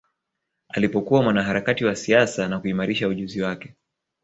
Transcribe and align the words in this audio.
Alipokuwa 0.69 1.23
mwanaharakati 1.23 1.85
wa 1.85 1.95
siasa 1.95 2.47
na 2.47 2.59
kuimarisha 2.59 3.07
ujuzi 3.07 3.41
wake 3.41 3.75